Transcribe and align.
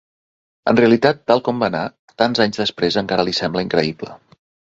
En 0.71 0.77
realitat, 0.79 1.19
tal 1.31 1.43
com 1.47 1.61
va 1.65 1.67
anar, 1.67 1.83
tants 2.23 2.43
anys 2.47 2.61
després 2.63 2.99
encara 3.05 3.29
li 3.31 3.39
sembla 3.43 3.67
increïble. 3.69 4.13